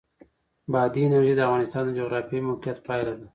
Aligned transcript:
بادي 0.71 0.99
انرژي 1.07 1.33
د 1.35 1.39
افغانستان 1.47 1.83
د 1.85 1.89
جغرافیایي 1.99 2.45
موقیعت 2.49 2.77
پایله 2.87 3.13
ده. 3.19 3.25